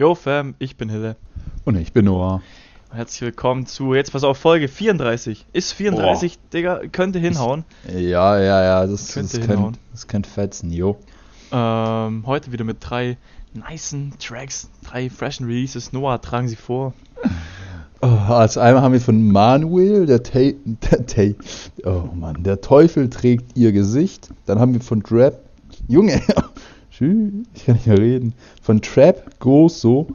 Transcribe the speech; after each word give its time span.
Yo 0.00 0.14
Fam, 0.14 0.54
ich 0.58 0.78
bin 0.78 0.88
Hille. 0.88 1.16
Und 1.66 1.76
ich 1.76 1.92
bin 1.92 2.06
Noah. 2.06 2.40
Herzlich 2.90 3.20
willkommen 3.20 3.66
zu, 3.66 3.92
jetzt 3.92 4.12
pass 4.12 4.24
auf, 4.24 4.38
Folge 4.38 4.66
34. 4.66 5.44
Ist 5.52 5.72
34, 5.72 6.38
Digga, 6.54 6.80
könnte 6.90 7.18
hinhauen. 7.18 7.64
Ja, 7.86 8.38
ja, 8.38 8.62
ja, 8.62 8.86
das, 8.86 9.12
Könnte 9.12 9.36
das, 9.36 9.46
hinhauen. 9.46 9.72
kann, 9.72 9.82
das 9.92 10.08
kann 10.08 10.24
fetzen, 10.24 10.72
jo. 10.72 10.96
Ähm, 11.52 12.22
heute 12.24 12.50
wieder 12.50 12.64
mit 12.64 12.78
drei 12.80 13.18
nicen 13.52 14.14
Tracks, 14.18 14.70
drei 14.88 15.10
freshen 15.10 15.44
Releases. 15.44 15.92
Noah, 15.92 16.18
tragen 16.22 16.48
sie 16.48 16.56
vor. 16.56 16.94
Oh, 18.00 18.06
als 18.06 18.56
einmal 18.56 18.82
haben 18.82 18.94
wir 18.94 19.02
von 19.02 19.30
Manuel, 19.30 20.06
der, 20.06 20.22
Te 20.22 20.54
der, 20.64 21.04
Te 21.04 21.34
oh 21.84 22.08
Mann, 22.14 22.42
der 22.42 22.62
Teufel 22.62 23.10
trägt 23.10 23.54
ihr 23.54 23.72
Gesicht. 23.72 24.30
Dann 24.46 24.60
haben 24.60 24.72
wir 24.72 24.80
von 24.80 25.02
Trap, 25.02 25.38
Junge, 25.88 26.22
tschüss, 27.00 27.32
ich 27.54 27.64
kann 27.64 27.74
nicht 27.76 27.86
mehr 27.86 27.98
reden. 27.98 28.34
Von 28.62 28.80
Trap, 28.82 29.38
Grosso, 29.40 30.06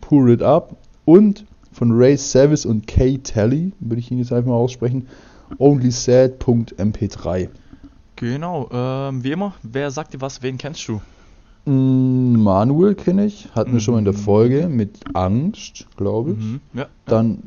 Pour 0.00 0.28
It 0.28 0.42
Up 0.42 0.76
und 1.04 1.44
von 1.72 1.92
Ray 1.92 2.16
Savis 2.16 2.64
und 2.66 2.86
Kay 2.86 3.18
Telly, 3.18 3.72
würde 3.80 4.00
ich 4.00 4.10
ihn 4.10 4.18
jetzt 4.18 4.32
einfach 4.32 4.50
mal 4.50 4.56
aussprechen, 4.56 5.06
Only 5.58 5.90
Sad.mp3. 5.90 7.48
Genau, 8.16 8.68
ähm, 8.72 9.24
wie 9.24 9.32
immer, 9.32 9.54
wer 9.62 9.90
sagt 9.90 10.14
dir 10.14 10.20
was, 10.20 10.42
wen 10.42 10.58
kennst 10.58 10.86
du? 10.88 11.00
Mm, 11.64 12.42
Manuel 12.42 12.94
kenne 12.94 13.24
ich, 13.26 13.48
hatten 13.54 13.72
wir 13.72 13.80
schon 13.80 13.92
mal 13.94 13.98
in 13.98 14.04
der 14.04 14.14
Mhm. 14.14 14.18
Folge 14.18 14.68
mit 14.68 15.00
Angst, 15.14 15.86
glaube 15.96 16.32
ich. 16.32 16.38
Mhm, 16.38 16.60
ja. 16.74 16.86
Dann 17.06 17.44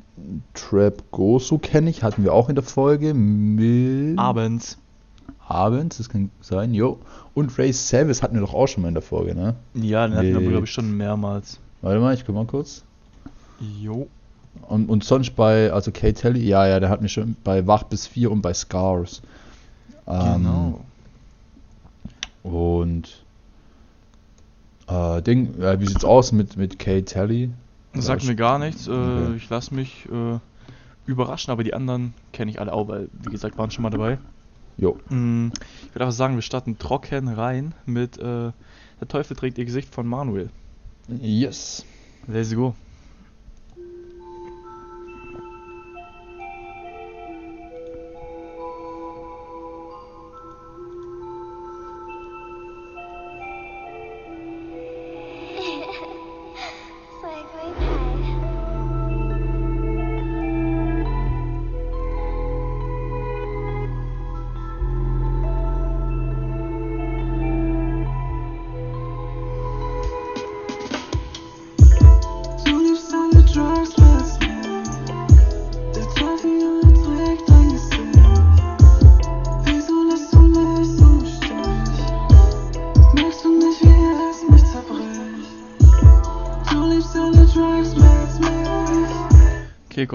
Trap 0.53 1.03
Goso 1.11 1.57
kenne 1.57 1.89
ich, 1.89 2.03
hatten 2.03 2.23
wir 2.23 2.33
auch 2.33 2.49
in 2.49 2.55
der 2.55 2.63
Folge 2.63 3.13
mit 3.13 4.17
Abends. 4.17 4.77
Abends, 5.47 5.97
das 5.97 6.09
kann 6.09 6.29
sein, 6.41 6.73
jo. 6.73 6.99
Und 7.33 7.57
Ray 7.57 7.73
Savis 7.73 8.23
hatten 8.23 8.35
wir 8.35 8.41
doch 8.41 8.53
auch 8.53 8.67
schon 8.67 8.81
mal 8.83 8.87
in 8.89 8.93
der 8.93 9.03
Folge, 9.03 9.35
ne? 9.35 9.55
Ja, 9.73 10.07
den 10.07 10.15
hatten 10.17 10.27
wir, 10.33 10.39
Nee. 10.39 10.47
glaube 10.49 10.65
ich, 10.65 10.71
schon 10.71 10.95
mehrmals. 10.95 11.59
Warte 11.81 11.99
mal, 11.99 12.13
ich 12.13 12.25
guck 12.25 12.35
mal 12.35 12.45
kurz. 12.45 12.83
Jo. 13.59 14.07
Und, 14.67 14.87
und 14.89 15.03
sonst 15.03 15.35
bei, 15.35 15.71
also 15.71 15.91
Kate 15.91 16.13
Telly, 16.13 16.45
ja, 16.47 16.65
ja, 16.67 16.79
der 16.79 16.89
hat 16.89 17.01
mir 17.01 17.09
schon 17.09 17.35
bei 17.43 17.65
Wach 17.67 17.83
bis 17.83 18.07
4 18.07 18.31
und 18.31 18.41
bei 18.41 18.53
Scars. 18.53 19.21
Ähm, 20.07 20.33
Genau. 20.43 20.81
Und 22.43 23.23
äh, 24.87 25.21
Ding, 25.21 25.59
äh, 25.61 25.79
wie 25.79 25.87
sieht's 25.87 26.05
aus 26.05 26.31
mit, 26.31 26.57
mit 26.57 26.77
Kate 26.79 27.05
Telly? 27.05 27.49
Das 27.93 28.05
sagt 28.05 28.23
mir 28.25 28.35
gar 28.35 28.59
nichts. 28.59 28.87
Äh, 28.87 28.91
Okay. 28.91 29.33
Ich 29.37 29.49
lasse 29.49 29.73
mich 29.73 30.07
äh, 30.11 30.39
überraschen, 31.05 31.51
aber 31.51 31.63
die 31.63 31.73
anderen 31.73 32.13
kenne 32.33 32.51
ich 32.51 32.59
alle 32.59 32.73
auch, 32.73 32.87
weil, 32.87 33.07
wie 33.23 33.29
gesagt, 33.31 33.57
waren 33.57 33.71
schon 33.71 33.83
mal 33.83 33.89
dabei. 33.91 34.17
Jo. 34.77 34.97
Mm, 35.09 35.49
Ich 35.87 35.95
würde 35.95 36.05
einfach 36.05 36.11
sagen, 36.17 36.35
wir 36.35 36.41
starten 36.41 36.77
trocken 36.77 37.27
rein 37.27 37.73
mit 37.85 38.17
äh, 38.17 38.21
Der 38.21 39.07
Teufel 39.07 39.35
trägt 39.35 39.57
ihr 39.57 39.65
Gesicht 39.65 39.93
von 39.93 40.07
Manuel. 40.07 40.49
Yes. 41.07 41.85
Let's 42.27 42.53
go. 42.55 42.75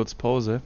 Kurz 0.08 0.14
Pause. 0.14 0.62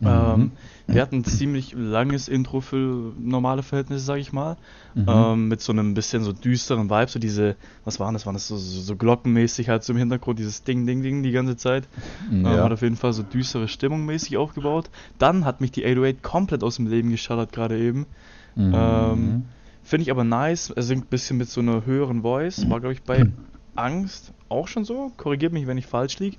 Mhm. 0.00 0.06
Ähm, 0.06 0.50
wir 0.86 1.02
hatten 1.02 1.16
ein 1.16 1.24
ziemlich 1.24 1.74
langes 1.74 2.28
Intro 2.28 2.62
für 2.62 3.12
normale 3.18 3.62
Verhältnisse, 3.62 4.04
sag 4.04 4.18
ich 4.18 4.32
mal. 4.32 4.56
Mhm. 4.94 5.06
Ähm, 5.08 5.48
mit 5.48 5.60
so 5.60 5.72
einem 5.72 5.92
bisschen 5.92 6.24
so 6.24 6.32
düsteren 6.32 6.88
Vibe, 6.88 7.10
so 7.10 7.18
diese, 7.18 7.56
was 7.84 8.00
waren 8.00 8.14
das? 8.14 8.24
Waren 8.24 8.34
das 8.34 8.48
so, 8.48 8.56
so, 8.56 8.80
so 8.80 8.96
glockenmäßig 8.96 9.68
halt 9.68 9.84
so 9.84 9.92
im 9.92 9.98
Hintergrund, 9.98 10.38
dieses 10.38 10.62
Ding, 10.64 10.86
Ding, 10.86 11.02
Ding 11.02 11.22
die 11.22 11.32
ganze 11.32 11.56
Zeit. 11.56 11.86
Ähm, 12.30 12.44
ja. 12.44 12.64
hat 12.64 12.72
auf 12.72 12.82
jeden 12.82 12.96
Fall 12.96 13.12
so 13.12 13.22
düstere 13.22 13.68
Stimmung 13.68 14.06
mäßig 14.06 14.36
aufgebaut. 14.38 14.88
Dann 15.18 15.44
hat 15.44 15.60
mich 15.60 15.70
die 15.70 15.84
808 15.84 16.22
komplett 16.22 16.62
aus 16.62 16.76
dem 16.76 16.86
Leben 16.86 17.10
geschallert 17.10 17.52
gerade 17.52 17.78
eben. 17.78 18.06
Mhm. 18.54 18.72
Ähm, 18.74 19.42
Finde 19.82 20.02
ich 20.04 20.10
aber 20.10 20.24
nice. 20.24 20.70
Er 20.70 20.82
singt 20.82 21.04
ein 21.04 21.08
bisschen 21.08 21.36
mit 21.36 21.50
so 21.50 21.60
einer 21.60 21.84
höheren 21.84 22.22
Voice. 22.22 22.70
War, 22.70 22.80
glaube 22.80 22.94
ich, 22.94 23.02
bei 23.02 23.26
Angst 23.74 24.32
auch 24.48 24.66
schon 24.66 24.86
so. 24.86 25.12
Korrigiert 25.18 25.52
mich, 25.52 25.66
wenn 25.66 25.76
ich 25.76 25.86
falsch 25.86 26.18
liege. 26.20 26.38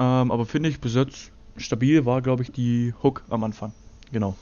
Ähm, 0.00 0.32
aber 0.32 0.46
finde 0.46 0.70
ich 0.70 0.80
bis 0.80 0.94
jetzt 0.94 1.30
stabil 1.58 2.06
war, 2.06 2.22
glaube 2.22 2.42
ich, 2.42 2.50
die 2.50 2.94
Hook 3.02 3.22
am 3.28 3.44
Anfang. 3.44 3.72
Genau. 4.12 4.34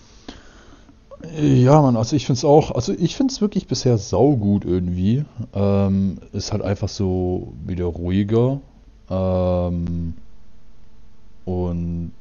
Ja, 1.37 1.83
Mann, 1.83 1.97
also 1.97 2.15
ich 2.15 2.27
find's 2.27 2.45
auch, 2.45 2.71
also 2.71 2.95
ich 2.97 3.17
find's 3.17 3.41
wirklich 3.41 3.67
bisher 3.67 3.99
saugut 3.99 4.65
irgendwie. 4.65 5.25
Ähm, 5.53 6.19
ist 6.33 6.53
halt 6.53 6.63
einfach 6.63 6.89
so 6.89 7.53
wieder 7.67 7.87
ruhiger. 7.87 8.61
Ähm, 9.11 10.15
und 11.45 12.13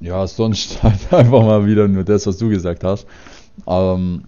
ja, 0.00 0.26
sonst 0.26 0.82
halt 0.82 1.12
einfach 1.14 1.42
mal 1.42 1.66
wieder 1.66 1.88
nur 1.88 2.04
das, 2.04 2.26
was 2.26 2.36
du 2.36 2.50
gesagt 2.50 2.84
hast. 2.84 3.06
Ähm, 3.66 4.24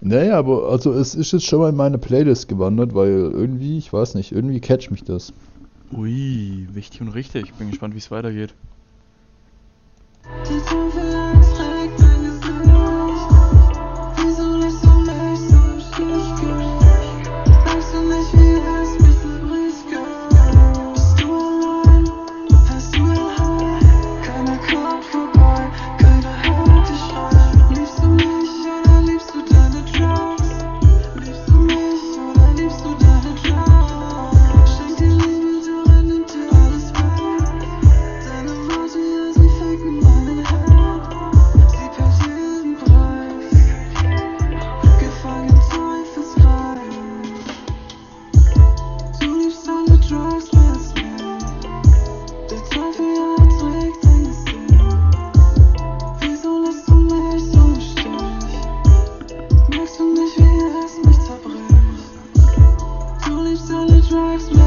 naja, 0.00 0.38
aber 0.38 0.68
also 0.68 0.92
es 0.92 1.16
ist 1.16 1.32
jetzt 1.32 1.46
schon 1.46 1.58
mal 1.58 1.70
in 1.70 1.76
meine 1.76 1.98
Playlist 1.98 2.46
gewandert, 2.46 2.94
weil 2.94 3.08
irgendwie, 3.08 3.78
ich 3.78 3.92
weiß 3.92 4.14
nicht, 4.14 4.30
irgendwie 4.30 4.60
catcht 4.60 4.92
mich 4.92 5.02
das. 5.02 5.32
Ui, 5.94 6.68
wichtig 6.74 7.00
und 7.00 7.08
richtig. 7.08 7.54
Bin 7.54 7.68
gespannt, 7.68 7.94
wie 7.94 7.98
es 7.98 8.10
weitergeht. 8.10 8.54
Stich? 59.86 59.94
Merkst 59.94 60.00
du 60.00 60.14
nicht, 60.14 60.38
wie 60.38 60.84
es 60.84 61.06
mich 61.06 61.18
zerbricht? 61.20 61.74
Du 63.26 63.42
liebst 63.42 63.70
alle 63.70 64.00
Drugs, 64.00 64.48
lass 64.50 64.63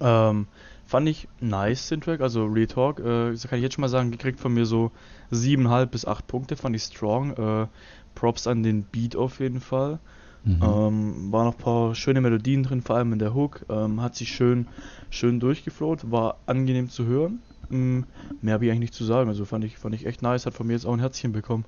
Ähm, 0.00 0.46
fand 0.86 1.08
ich 1.08 1.28
nice, 1.40 1.88
den 1.88 2.00
Track. 2.00 2.20
Also 2.20 2.46
Real 2.46 2.66
Talk, 2.66 3.00
äh, 3.00 3.30
das 3.30 3.46
kann 3.48 3.58
ich 3.58 3.62
jetzt 3.62 3.74
schon 3.74 3.82
mal 3.82 3.88
sagen, 3.88 4.10
gekriegt 4.10 4.40
von 4.40 4.52
mir 4.52 4.66
so 4.66 4.90
7,5 5.32 5.86
bis 5.86 6.06
8 6.06 6.26
Punkte. 6.26 6.56
Fand 6.56 6.74
ich 6.76 6.82
strong. 6.82 7.36
Äh, 7.36 7.66
Props 8.14 8.46
an 8.46 8.62
den 8.62 8.82
Beat 8.82 9.16
auf 9.16 9.40
jeden 9.40 9.60
Fall. 9.60 9.98
Mhm. 10.44 10.62
Ähm, 10.62 11.32
waren 11.32 11.46
noch 11.46 11.54
ein 11.54 11.62
paar 11.62 11.94
schöne 11.94 12.20
Melodien 12.20 12.62
drin, 12.62 12.82
vor 12.82 12.96
allem 12.96 13.12
in 13.12 13.18
der 13.18 13.34
Hook. 13.34 13.64
Ähm, 13.68 14.00
hat 14.02 14.16
sich 14.16 14.30
schön, 14.30 14.66
schön 15.10 15.38
durchgeflowt, 15.38 16.10
war 16.10 16.36
angenehm 16.46 16.88
zu 16.88 17.04
hören. 17.04 17.40
Mm, 17.68 18.00
mehr 18.40 18.54
habe 18.54 18.64
ich 18.64 18.70
eigentlich 18.70 18.80
nicht 18.80 18.94
zu 18.94 19.04
sagen. 19.04 19.28
Also 19.28 19.44
fand 19.44 19.64
ich, 19.64 19.78
fand 19.78 19.94
ich 19.94 20.06
echt 20.06 20.22
nice, 20.22 20.46
hat 20.46 20.54
von 20.54 20.66
mir 20.66 20.72
jetzt 20.72 20.86
auch 20.86 20.92
ein 20.92 21.00
Herzchen 21.00 21.32
bekommen. 21.32 21.64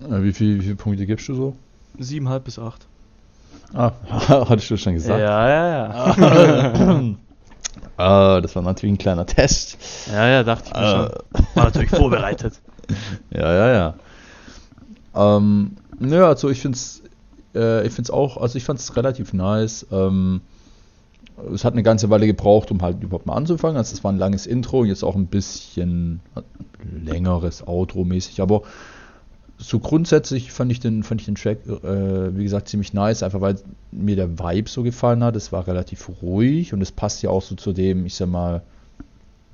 Äh, 0.00 0.22
Wie, 0.22 0.32
viel, 0.32 0.58
wie 0.58 0.62
viele 0.62 0.76
Punkte 0.76 1.06
gibst 1.06 1.28
du 1.28 1.34
so? 1.34 1.56
7,5 1.98 2.38
bis 2.40 2.58
8. 2.58 2.86
Ah, 3.72 3.92
hattest 4.28 4.70
du 4.70 4.76
schon 4.76 4.94
gesagt. 4.94 5.18
Ja, 5.18 5.48
ja, 5.48 5.68
ja. 5.88 7.00
Ah, 7.96 8.40
das 8.40 8.54
war 8.56 8.62
natürlich 8.62 8.94
ein 8.94 8.98
kleiner 8.98 9.26
Test. 9.26 9.78
ja, 10.12 10.26
ja, 10.28 10.42
dachte 10.44 10.68
ich 10.68 10.74
mir 10.74 10.82
Äh. 10.82 10.90
schon. 10.90 11.46
War 11.54 11.64
natürlich 11.64 11.90
vorbereitet. 11.90 12.54
Ja, 13.30 13.52
ja, 13.52 13.72
ja. 13.72 15.36
Ähm, 15.36 15.72
naja, 15.98 16.28
also 16.28 16.48
ich 16.50 16.60
finde 16.60 16.76
es 16.76 17.02
äh, 17.56 17.84
ich 17.84 17.92
find's 17.92 18.10
auch, 18.12 18.36
also 18.36 18.56
ich 18.56 18.64
fand 18.64 18.78
es 18.78 18.94
relativ 18.96 19.32
nice. 19.32 19.86
Ähm, 19.90 20.40
es 21.52 21.64
hat 21.64 21.72
eine 21.72 21.82
ganze 21.82 22.08
Weile 22.08 22.26
gebraucht, 22.26 22.70
um 22.70 22.80
halt 22.82 23.02
überhaupt 23.02 23.26
mal 23.26 23.34
anzufangen. 23.34 23.76
Also 23.76 23.92
es 23.92 24.04
war 24.04 24.12
ein 24.12 24.18
langes 24.18 24.46
Intro, 24.46 24.84
jetzt 24.84 25.02
auch 25.02 25.16
ein 25.16 25.26
bisschen 25.26 26.20
längeres 27.02 27.66
Outro 27.66 28.04
mäßig, 28.04 28.40
aber 28.40 28.62
so 29.58 29.78
grundsätzlich 29.78 30.52
fand 30.52 30.70
ich 30.70 30.80
den, 30.80 31.02
fand 31.02 31.20
ich 31.20 31.26
den 31.26 31.34
Track, 31.34 31.66
äh, 31.66 32.36
wie 32.36 32.42
gesagt, 32.42 32.68
ziemlich 32.68 32.92
nice, 32.92 33.22
einfach 33.22 33.40
weil 33.40 33.56
mir 33.90 34.16
der 34.16 34.38
Vibe 34.38 34.68
so 34.68 34.82
gefallen 34.82 35.24
hat. 35.24 35.36
Es 35.36 35.52
war 35.52 35.66
relativ 35.66 36.08
ruhig 36.22 36.72
und 36.72 36.82
es 36.82 36.92
passt 36.92 37.22
ja 37.22 37.30
auch 37.30 37.42
so 37.42 37.54
zu 37.54 37.72
dem, 37.72 38.04
ich 38.04 38.14
sag 38.14 38.28
mal, 38.28 38.62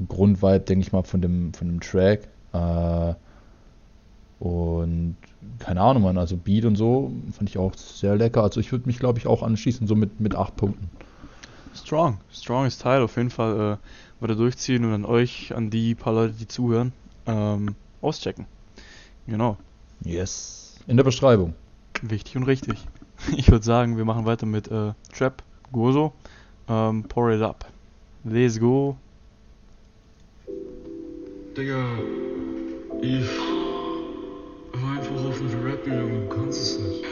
Grundvibe, 0.09 0.61
denke 0.61 0.85
ich 0.85 0.93
mal, 0.93 1.03
von 1.03 1.21
dem, 1.21 1.55
von 1.55 1.69
dem 1.69 1.81
Track. 1.81 2.29
Äh, 2.53 3.15
und 4.41 5.17
keine 5.61 5.81
Ahnung, 5.81 6.03
man, 6.03 6.19
also 6.19 6.37
Beat 6.37 6.65
und 6.65 6.75
so 6.75 7.13
fand 7.33 7.49
ich 7.49 7.59
auch 7.59 7.75
sehr 7.75 8.17
lecker. 8.17 8.43
Also 8.43 8.59
ich 8.59 8.73
würde 8.73 8.87
mich, 8.87 8.99
glaube 8.99 9.21
ich, 9.21 9.29
auch 9.29 9.43
anschließen, 9.43 9.87
so 9.87 9.95
mit, 9.95 10.21
mit 10.21 10.35
8 10.35 10.57
Punkten. 10.57 10.91
Strong. 11.75 12.19
Strong 12.33 12.67
ist 12.67 12.83
Teil 12.83 13.03
auf 13.03 13.17
jeden 13.17 13.31
Fall 13.31 13.79
äh, 13.79 14.23
weiter 14.23 14.35
durchziehen 14.35 14.85
und 14.85 14.93
an 14.93 15.05
euch, 15.05 15.55
an 15.55 15.71
die 15.71 15.95
paar 15.95 16.13
Leute, 16.13 16.35
die 16.35 16.49
zuhören, 16.49 16.93
ähm, 17.27 17.77
auschecken. 18.01 18.47
Genau. 19.27 19.57
Yes. 20.05 20.77
In 20.87 20.97
der 20.97 21.05
Beschreibung. 21.05 21.55
Wichtig 22.03 22.37
und 22.37 22.45
richtig. 22.45 22.79
Ich 23.37 23.49
würde 23.51 23.65
sagen, 23.65 23.97
wir 23.97 24.05
machen 24.05 24.25
weiter 24.25 24.47
mit 24.47 24.69
äh, 24.69 24.95
Trap, 25.17 25.45
Gozo, 25.71 26.13
ähm, 26.69 27.05
Pour 27.05 27.31
It 27.31 27.41
Up. 27.41 27.65
Let's 28.25 28.59
go. 28.59 28.97
Digga, 31.57 31.85
Eve, 33.03 33.29
hör 34.73 34.91
einfach 34.91 35.25
auf 35.25 35.41
mit 35.41 35.53
Rappen, 35.65 35.93
Junge, 35.93 36.27
du 36.27 36.35
kannst 36.35 36.61
es 36.63 36.79
nicht. 36.79 37.05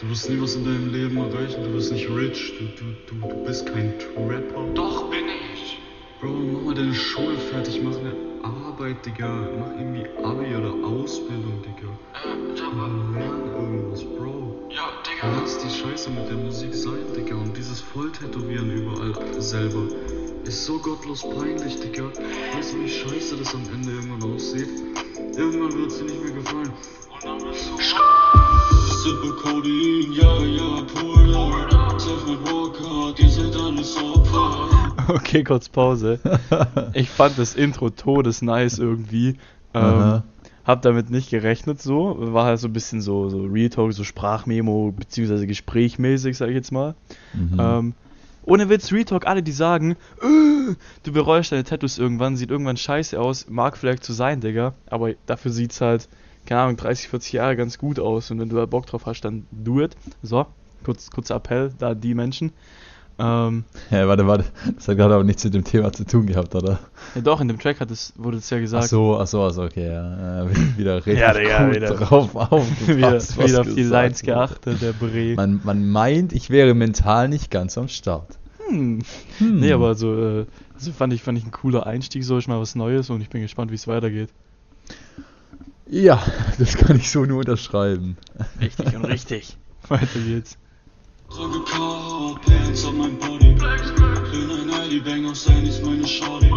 Du 0.00 0.10
wirst 0.10 0.28
nie 0.28 0.40
was 0.40 0.54
in 0.54 0.64
deinem 0.64 0.92
Leben 0.92 1.16
erreichen, 1.16 1.62
du 1.64 1.72
wirst 1.72 1.92
nicht 1.92 2.10
rich, 2.10 2.54
du, 2.58 2.64
du, 2.76 3.20
du, 3.20 3.28
du 3.28 3.44
bist 3.44 3.66
kein 3.66 3.94
Trapper. 3.98 4.64
Doch 4.74 5.10
bin 5.10 5.26
ich. 5.26 5.27
Bro, 6.20 6.30
mach 6.52 6.62
mal 6.62 6.74
deine 6.74 6.94
Schule 6.94 7.36
fertig, 7.36 7.80
mach 7.82 7.96
eine 7.96 8.12
Arbeit, 8.42 9.06
Digga, 9.06 9.28
mach 9.58 9.70
irgendwie 9.78 10.04
Abi 10.24 10.56
oder 10.56 10.74
Ausbildung, 10.84 11.62
Digga. 11.62 11.88
Äh, 12.24 12.60
Aber 12.60 12.82
aber, 12.86 13.18
lern 13.18 13.42
irgendwas, 13.54 14.02
Bro. 14.02 14.68
ja, 14.68 14.88
Digga. 15.06 15.40
Lass 15.40 15.58
die 15.58 15.70
Scheiße 15.70 16.10
mit 16.10 16.28
der 16.28 16.36
Musik 16.38 16.74
sein, 16.74 17.06
Digga, 17.14 17.36
und 17.36 17.56
dieses 17.56 17.80
Volltätowieren 17.80 18.70
überall 18.70 19.40
selber 19.40 19.82
ist 20.44 20.64
so 20.64 20.78
gottlos 20.78 21.22
peinlich, 21.22 21.78
Digga. 21.78 22.04
Weißt 22.54 22.72
du, 22.72 22.82
wie 22.82 22.88
scheiße 22.88 23.36
das 23.36 23.54
am 23.54 23.62
Ende 23.72 23.92
irgendwann 23.92 24.34
aussieht? 24.34 24.68
Irgendwann 25.36 25.78
wird 25.78 25.92
sie 25.92 26.04
nicht 26.04 26.24
mehr 26.24 26.32
gefallen. 26.32 26.72
Und 27.12 27.24
dann 27.24 27.38
bist 27.48 27.70
du 27.70 27.76
Sippe 29.04 29.36
Codein, 29.42 30.12
ja, 30.12 30.38
ja, 30.42 30.82
pull 30.94 31.34
up. 31.34 32.00
Self 32.00 32.26
mit 32.26 32.50
Walker, 32.50 33.14
ihr 33.18 33.28
seid 33.28 33.54
alles 33.56 33.96
Opfer. 33.98 34.87
Okay, 35.14 35.44
kurz 35.44 35.68
Pause. 35.68 36.20
Ich 36.92 37.10
fand 37.10 37.38
das 37.38 37.54
Intro 37.54 37.90
todes 37.90 38.42
nice 38.42 38.78
irgendwie. 38.78 39.36
Ähm, 39.74 40.22
hab 40.64 40.82
damit 40.82 41.10
nicht 41.10 41.30
gerechnet 41.30 41.80
so. 41.80 42.16
War 42.18 42.44
halt 42.44 42.58
so 42.58 42.68
ein 42.68 42.72
bisschen 42.72 43.00
so, 43.00 43.28
so 43.30 43.44
Real 43.44 43.70
Talk, 43.70 43.92
so 43.92 44.04
Sprachmemo, 44.04 44.92
beziehungsweise 44.92 45.46
Gesprächmäßig, 45.46 46.36
sag 46.36 46.48
ich 46.48 46.54
jetzt 46.54 46.72
mal. 46.72 46.94
Mhm. 47.32 47.56
Ähm, 47.58 47.94
ohne 48.44 48.68
Witz, 48.68 48.92
Real 48.92 49.04
Talk, 49.04 49.26
alle 49.26 49.42
die 49.42 49.52
sagen, 49.52 49.92
"Äh, 50.22 50.74
du 51.02 51.12
bereust 51.12 51.52
deine 51.52 51.64
Tattoos 51.64 51.98
irgendwann, 51.98 52.36
sieht 52.36 52.50
irgendwann 52.50 52.76
scheiße 52.76 53.18
aus, 53.18 53.46
mag 53.48 53.76
vielleicht 53.76 54.04
zu 54.04 54.12
sein, 54.12 54.40
Digga, 54.40 54.74
aber 54.90 55.12
dafür 55.26 55.50
sieht's 55.52 55.80
halt, 55.80 56.08
keine 56.46 56.62
Ahnung, 56.62 56.76
30, 56.76 57.08
40 57.08 57.32
Jahre 57.34 57.56
ganz 57.56 57.78
gut 57.78 57.98
aus 57.98 58.30
und 58.30 58.40
wenn 58.40 58.48
du 58.48 58.58
halt 58.58 58.70
Bock 58.70 58.86
drauf 58.86 59.04
hast, 59.06 59.20
dann 59.22 59.46
do 59.50 59.82
it. 59.82 59.96
So, 60.22 60.46
kurz, 60.84 61.10
kurzer 61.10 61.36
Appell, 61.36 61.72
da 61.78 61.94
die 61.94 62.14
Menschen. 62.14 62.52
Ähm, 63.20 63.64
Ja, 63.90 64.06
warte, 64.06 64.26
warte. 64.28 64.44
Das 64.76 64.86
hat 64.86 64.96
gerade 64.96 65.14
aber 65.14 65.24
nichts 65.24 65.42
mit 65.44 65.52
dem 65.54 65.64
Thema 65.64 65.92
zu 65.92 66.04
tun 66.04 66.26
gehabt, 66.26 66.54
oder? 66.54 66.78
ja 67.16 67.20
doch, 67.20 67.40
in 67.40 67.48
dem 67.48 67.58
Track 67.58 67.80
hat 67.80 67.90
es, 67.90 68.12
wurde 68.16 68.36
es 68.38 68.48
ja 68.50 68.58
Ach 68.58 68.60
gesagt. 68.60 68.88
so, 68.88 69.18
ach 69.18 69.26
so, 69.26 69.44
ach 69.44 69.50
so, 69.52 69.62
okay, 69.64 69.88
ja. 69.88 70.44
Äh, 70.44 70.48
wieder 70.78 70.96
richtig 70.96 71.18
Ja, 71.18 71.32
Digga, 71.32 71.66
gut 71.66 71.74
wieder- 71.76 71.94
drauf 71.94 72.36
aufgepasst, 72.36 73.36
wieder, 73.38 73.48
wieder 73.48 73.60
auf 73.62 73.74
die 73.74 73.82
Lines 73.82 74.22
geachtet, 74.22 74.80
der 74.82 74.92
Bre. 74.92 75.34
Man, 75.34 75.60
man 75.64 75.88
meint, 75.88 76.32
ich 76.32 76.50
wäre 76.50 76.74
mental 76.74 77.28
nicht 77.28 77.50
ganz 77.50 77.76
am 77.76 77.88
Start. 77.88 78.38
Hm. 78.68 79.00
Hm. 79.38 79.60
Nee, 79.60 79.72
aber 79.72 79.94
so, 79.96 80.14
äh, 80.40 80.46
also 80.74 80.92
fand 80.92 81.12
ich, 81.12 81.22
fand 81.22 81.38
ich 81.38 81.44
ein 81.44 81.50
cooler 81.50 81.86
Einstieg, 81.86 82.22
so 82.22 82.38
ist 82.38 82.46
mal 82.46 82.60
was 82.60 82.74
Neues 82.76 83.10
und 83.10 83.20
ich 83.20 83.30
bin 83.30 83.40
gespannt, 83.42 83.70
wie 83.72 83.76
es 83.76 83.88
weitergeht. 83.88 84.28
Ja, 85.90 86.22
das 86.58 86.76
kann 86.76 86.96
ich 86.96 87.10
so 87.10 87.24
nur 87.24 87.38
unterschreiben. 87.40 88.16
Richtig 88.60 88.94
und 88.94 89.04
richtig. 89.06 89.56
Weiter 89.88 90.20
geht's. 90.24 90.58
Trage 91.30 91.62
Carhartt 91.64 92.40
Pants 92.42 92.84
auf 92.86 92.94
mein 92.94 93.18
Body. 93.18 93.54
Bin 93.54 94.50
ein 94.50 94.90
ID 94.90 95.04
Bang 95.04 95.26
auf 95.26 95.34
ist 95.34 95.84
meine 95.84 96.06
Shawty. 96.06 96.50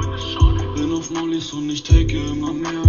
Bin 0.76 0.94
auf 0.94 1.10
Mollys 1.10 1.52
und 1.52 1.70
ich 1.70 1.84
take 1.84 2.18
immer 2.18 2.54
mehr. 2.54 2.86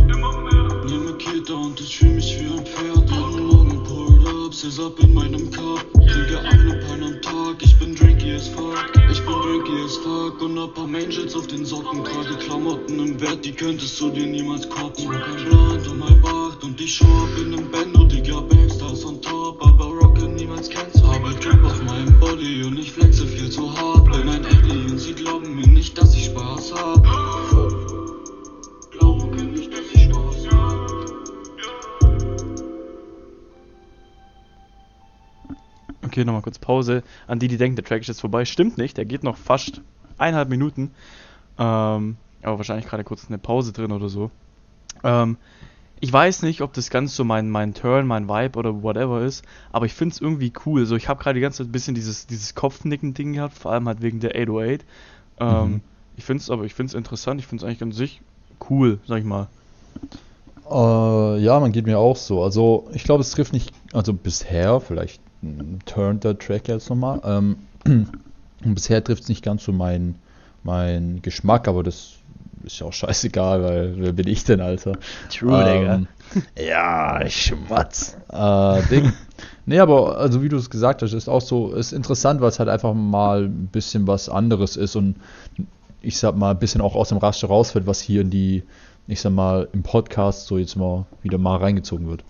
Nehme 0.87 1.17
Kita 1.19 1.55
und 1.55 1.81
ich 1.81 1.99
fühl 1.99 2.15
mich 2.15 2.39
wie 2.39 2.47
ein 2.57 2.65
Pferd. 2.65 3.11
Morgen 3.11 3.83
pulled 3.83 4.27
up, 4.29 4.55
says 4.55 4.79
up 4.79 4.99
in 5.01 5.13
meinem 5.13 5.51
Cup. 5.51 5.85
Trinke 5.95 6.39
eine 6.39 6.77
Pint 6.77 7.03
am 7.03 7.21
Tag, 7.21 7.63
ich 7.63 7.77
bin 7.79 7.97
drinky 7.97 8.33
as 8.33 8.47
fuck. 8.49 8.93
Ich 9.11 9.21
bin 9.25 9.35
drinky 9.43 9.83
as 9.85 9.97
fuck 9.97 10.41
und 10.41 10.59
hab 10.61 10.75
paar 10.75 10.85
Angels 10.85 11.35
auf 11.35 11.49
den 11.49 11.65
Socken. 11.65 12.05
Trage 12.05 12.37
Klamotten 12.39 12.99
im 13.01 13.21
Wert, 13.21 13.45
die 13.45 13.53
könntest 13.53 14.01
du 14.01 14.09
dir 14.11 14.27
niemals 14.27 14.69
koppen. 14.69 15.11
Kein 15.11 15.45
Blunt 15.45 15.89
um 15.89 16.05
halb 16.09 16.25
acht 16.25 16.63
und 16.63 16.81
ich 16.81 16.95
show 16.95 17.05
up 17.05 17.39
in 17.39 17.51
nem 17.51 17.71
Bando, 17.71 18.05
Digga, 18.05 18.41
Backstars 18.41 19.05
on 19.05 19.21
top. 19.21 19.61
Aber 19.67 19.87
Rocke 19.87 20.29
niemals 20.29 20.69
kennst 20.69 21.03
flexe 22.93 23.27
viel 23.27 23.51
zu 23.51 23.75
hart. 23.75 24.05
Bin 24.05 24.29
ein 24.29 24.45
Alien, 24.45 24.99
sie 24.99 25.15
glauben 25.15 25.57
mir 25.57 25.67
nicht, 25.67 25.97
dass 25.97 26.15
ich 26.15 26.27
Spaß 26.27 26.75
hab. 26.75 27.03
Glauben 28.91 29.31
mir 29.31 29.45
nicht, 29.45 29.73
dass 29.73 29.87
ich 29.95 30.03
Spaß 30.05 30.49
hab. 30.51 30.91
Okay, 36.05 36.25
nochmal 36.25 36.43
kurz 36.43 36.59
Pause. 36.59 37.03
An 37.27 37.39
die, 37.39 37.49
die 37.49 37.57
denken, 37.57 37.77
der 37.77 37.85
Track 37.85 38.03
ist 38.03 38.09
jetzt 38.09 38.21
vorbei. 38.21 38.45
Stimmt 38.45 38.77
nicht, 38.77 38.99
der 38.99 39.07
geht 39.07 39.25
noch 39.25 39.39
fast 39.39 39.81
eineinhalb 40.19 40.51
Minuten. 40.51 40.91
Ähm, 41.59 42.17
aber 42.43 42.59
wahrscheinlich 42.59 42.87
gerade 42.87 43.05
kurz 43.05 43.27
eine 43.29 43.39
Pause 43.39 43.73
drin 43.73 43.93
oder 43.93 44.11
so. 44.11 44.31
Ähm, 45.03 45.39
ich 46.03 46.13
weiß 46.13 46.43
nicht, 46.43 46.63
ob 46.63 46.73
das 46.73 46.91
ganz 46.91 47.15
so 47.15 47.23
mein, 47.23 47.49
mein 47.49 47.75
Turn, 47.75 48.09
mein 48.09 48.29
Vibe 48.29 48.59
oder 48.59 48.83
whatever 48.83 49.23
ist, 49.23 49.45
aber 49.71 49.87
ich 49.87 49.95
finde 49.95 50.15
es 50.15 50.21
irgendwie 50.21 50.53
cool. 50.67 50.85
So, 50.85 50.97
ich 50.97 51.09
habe 51.09 51.23
gerade 51.23 51.37
die 51.37 51.41
ganze 51.41 51.59
Zeit 51.59 51.69
ein 51.69 51.73
bisschen 51.73 51.95
dieses, 51.95 52.27
dieses 52.27 52.57
Kopfnicken-Ding 52.57 53.35
gehabt, 53.35 53.57
vor 53.57 53.71
allem 53.71 53.87
halt 53.87 54.03
wegen 54.03 54.19
der 54.19 54.33
808. 54.33 54.85
Ähm, 55.39 55.71
Mhm. 55.71 55.81
Ich 56.17 56.25
finde 56.25 56.43
es 56.43 56.51
aber, 56.51 56.65
ich 56.65 56.75
finde 56.75 56.91
es 56.91 56.95
interessant, 56.95 57.41
ich 57.41 57.47
finde 57.47 57.65
es 57.65 57.69
eigentlich 57.69 57.83
an 57.85 57.93
sich 57.93 58.21
cool, 58.69 58.99
sag 59.07 59.21
ich 59.21 59.25
mal. 59.25 59.47
Äh, 60.69 61.39
ja, 61.41 61.61
man 61.61 61.71
geht 61.71 61.87
mir 61.87 62.01
auch 62.01 62.17
so. 62.17 62.43
Also, 62.43 62.89
ich 62.93 63.05
glaube, 63.05 63.21
es 63.21 63.31
trifft 63.31 63.53
nicht, 63.53 63.73
also 63.93 64.13
bisher, 64.13 64.81
vielleicht 64.81 65.21
mm, 65.41 65.79
turnt 65.87 66.25
der 66.25 66.37
Track 66.37 66.67
jetzt 66.67 66.91
nochmal. 66.91 67.21
Ähm, 67.25 67.57
und 67.85 68.75
bisher 68.75 69.05
trifft 69.05 69.23
es 69.23 69.29
nicht 69.29 69.45
ganz 69.45 69.63
so 69.63 69.73
mein, 69.73 70.17
mein 70.65 71.23
Geschmack, 71.23 71.69
aber 71.69 71.85
das 71.85 72.15
ist 72.65 72.81
ja 72.81 72.87
auch 72.87 72.93
scheißegal, 72.93 73.63
weil 73.63 73.95
wer 73.97 74.13
bin 74.13 74.29
ich 74.29 74.45
denn, 74.45 74.61
Alter? 74.61 74.93
Ähm, 75.43 76.09
ja, 76.59 77.29
Schmatz. 77.29 78.17
Äh, 78.31 78.83
Ding. 78.89 79.13
nee, 79.67 79.79
aber 79.79 80.19
also 80.19 80.43
wie 80.43 80.49
du 80.49 80.57
es 80.57 80.71
gesagt 80.71 81.03
hast, 81.03 81.13
ist 81.13 81.29
auch 81.29 81.41
so, 81.41 81.73
ist 81.75 81.93
interessant, 81.93 82.41
weil 82.41 82.49
es 82.49 82.59
halt 82.59 82.69
einfach 82.69 82.95
mal 82.95 83.45
ein 83.45 83.69
bisschen 83.69 84.07
was 84.07 84.29
anderes 84.29 84.77
ist 84.77 84.97
und 84.97 85.17
ich 86.03 86.19
sag 86.19 86.37
mal, 86.37 86.51
ein 86.51 86.59
bisschen 86.59 86.81
auch 86.81 86.95
aus 86.95 87.11
dem 87.11 87.19
Raster 87.19 87.47
rausfällt, 87.47 87.87
was 87.87 88.01
hier 88.01 88.23
in 88.23 88.31
die, 88.31 88.65
ich 89.07 89.21
sag 89.21 89.33
mal, 89.33 89.69
im 89.73 89.83
Podcast 89.83 90.47
so 90.47 90.59
jetzt 90.59 90.77
mal 90.77 91.07
wieder 91.23 91.39
mal 91.39 91.59
reingezogen 91.59 92.09
wird. 92.09 92.25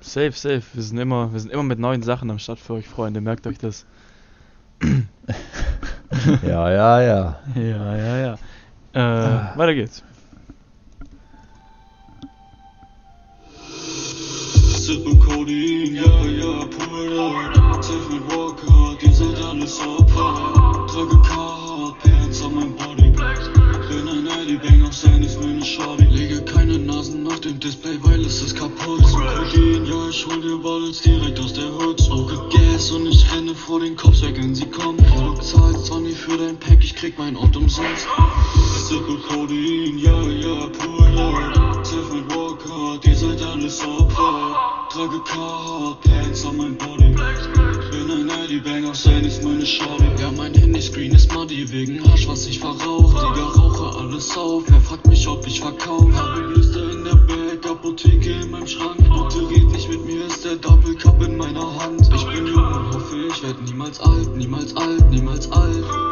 Safe, 0.00 0.32
safe. 0.32 0.62
Wir 0.72 0.82
sind 0.82 0.98
immer, 0.98 1.32
wir 1.32 1.40
sind 1.40 1.52
immer 1.52 1.62
mit 1.62 1.78
neuen 1.78 2.02
Sachen 2.02 2.30
am 2.30 2.38
Start 2.38 2.58
für 2.58 2.74
euch, 2.74 2.88
Freunde. 2.88 3.20
Merkt 3.20 3.46
euch 3.46 3.58
das. 3.58 3.86
ja, 6.42 6.70
ja, 6.70 7.02
ja. 7.02 7.38
Ja, 7.54 7.96
ja, 7.96 8.18
ja. 8.18 8.38
Äh, 8.94 8.98
weiter 9.56 9.74
geht's. 9.74 10.02
Sippe 14.76 15.16
Codein, 15.16 15.94
ja, 15.94 16.02
ja, 16.02 16.66
pull 16.66 17.18
up. 17.18 17.82
Safe 17.82 18.12
mit 18.12 18.30
Walker, 18.30 18.96
ihr 19.00 19.12
seid 19.12 19.42
alles 19.42 19.80
Opfer. 19.80 20.86
Trage 20.88 21.22
Carhartt 21.22 21.98
Pants 22.02 22.42
an 22.44 22.54
meinem 22.54 22.76
Body. 22.76 22.91
Eddie 24.42 24.56
Bang 24.56 24.82
auf 24.84 24.92
sein 24.92 25.22
ist 25.22 25.40
meine 25.40 25.64
Shorty. 25.64 26.04
Lege 26.06 26.42
keine 26.42 26.76
Nasen 26.76 27.24
auf 27.28 27.40
dem 27.42 27.60
Display, 27.60 27.96
weil 28.02 28.24
es 28.24 28.42
ist 28.42 28.56
kaputt. 28.56 29.00
Kokain, 29.00 29.86
ja, 29.86 30.08
ich 30.08 30.26
hol 30.26 30.40
dir 30.40 30.58
Balls 30.58 31.00
direkt 31.00 31.38
aus 31.38 31.52
der 31.52 31.72
Hood. 31.72 32.00
Smoke 32.00 32.48
Gas 32.50 32.90
und 32.90 33.06
ich 33.06 33.24
renne 33.32 33.54
vor 33.54 33.78
den 33.78 33.94
Cops 33.94 34.20
weg, 34.20 34.34
wenn 34.36 34.52
sie 34.52 34.66
kommen. 34.66 34.98
Du 34.98 35.34
zahlst 35.34 35.86
20 35.86 36.16
für 36.16 36.36
dein 36.36 36.58
Pack, 36.58 36.82
ich 36.82 36.96
krieg 36.96 37.16
mein 37.18 37.36
Auto 37.36 37.60
umsonst. 37.60 38.08
Sippe 38.88 39.16
Codein, 39.28 39.98
ja, 39.98 40.22
ja, 40.22 40.68
ja. 41.14 41.84
Safe 41.84 42.12
mit 42.12 42.34
Walker, 42.34 42.98
ihr 43.04 43.14
seid 43.14 43.40
alles 43.42 43.80
Opfer. 43.86 44.56
Trage 44.90 45.20
Carhartt 45.24 46.00
Pants 46.00 46.44
an 46.44 46.56
meinem 46.56 46.76
Body. 46.78 47.14
Bin 48.52 48.60
ein 48.60 48.66
Eddie 48.66 48.80
Bang 48.82 48.90
auf 48.90 48.96
sein 48.96 49.24
ist 49.24 49.42
meine 49.42 49.64
Shorty. 49.64 50.04
Ja, 50.20 50.30
mein 50.30 50.52
Handyscreen 50.52 51.12
ist 51.12 51.32
muddy 51.32 51.72
wegen 51.72 52.04
Hasch, 52.04 52.28
was 52.28 52.46
ich 52.46 52.58
verrauch. 52.58 53.14
Digga, 53.14 53.46
rauche 53.48 53.98
alles 53.98 54.36
auf. 54.36 54.64
Wer 54.66 54.80
fragt 54.80 55.06
mich, 55.06 55.26
ob 55.26 55.46
ich 55.46 55.60
verkauf? 55.60 56.12
Habe 56.12 56.52
Blister 56.52 56.90
in 56.90 57.04
der 57.04 57.14
Bag, 57.14 57.64
Apotheke 57.66 58.32
in 58.42 58.50
meinem 58.50 58.66
Schrank. 58.66 58.98
Bitte 58.98 59.48
red 59.48 59.72
nicht 59.72 59.88
mit 59.88 60.04
mir, 60.04 60.26
ist 60.26 60.44
der 60.44 60.56
Doppelcup 60.56 61.22
in 61.22 61.38
meiner 61.38 61.82
Hand. 61.82 62.02
Ich 62.14 62.26
bin 62.26 62.46
jung 62.46 62.66
und 62.66 62.94
hoffe, 62.94 63.16
ich 63.30 63.42
werd 63.42 63.62
niemals 63.62 63.98
alt, 64.00 64.36
niemals 64.36 64.76
alt, 64.76 65.10
niemals 65.10 65.50
alt. 65.50 66.11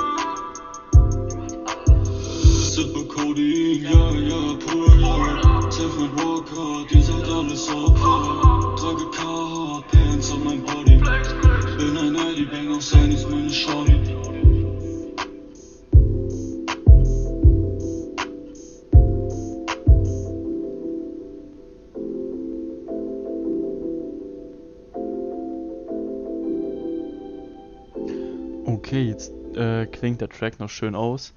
Klingt 30.00 30.20
der 30.20 30.30
Track 30.30 30.58
noch 30.58 30.70
schön 30.70 30.94
aus. 30.94 31.32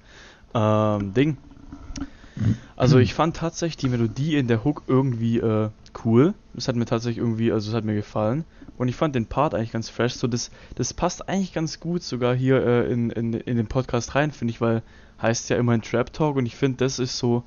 Ähm, 0.54 1.12
Ding. 1.14 1.36
Also 2.76 2.98
ich 2.98 3.14
fand 3.14 3.36
tatsächlich 3.36 3.76
die 3.76 3.88
Melodie 3.88 4.36
in 4.36 4.48
der 4.48 4.64
Hook 4.64 4.82
irgendwie 4.88 5.38
äh, 5.38 5.68
cool. 6.04 6.34
Das 6.54 6.66
hat 6.66 6.74
mir 6.74 6.86
tatsächlich 6.86 7.18
irgendwie, 7.18 7.52
also 7.52 7.70
es 7.70 7.76
hat 7.76 7.84
mir 7.84 7.94
gefallen. 7.94 8.44
Und 8.76 8.88
ich 8.88 8.96
fand 8.96 9.14
den 9.14 9.26
Part 9.26 9.54
eigentlich 9.54 9.70
ganz 9.70 9.88
fresh. 9.88 10.14
So, 10.14 10.26
das, 10.26 10.50
das 10.74 10.94
passt 10.94 11.28
eigentlich 11.28 11.52
ganz 11.52 11.78
gut 11.78 12.02
sogar 12.02 12.34
hier 12.34 12.64
äh, 12.64 12.92
in, 12.92 13.10
in, 13.10 13.34
in 13.34 13.56
den 13.56 13.66
Podcast 13.66 14.14
rein, 14.14 14.32
finde 14.32 14.50
ich, 14.50 14.60
weil 14.60 14.82
heißt 15.22 15.50
ja 15.50 15.56
immerhin 15.56 15.82
Trap 15.82 16.12
Talk 16.12 16.36
und 16.36 16.46
ich 16.46 16.56
finde, 16.56 16.78
das 16.78 16.98
ist 16.98 17.18
so 17.18 17.44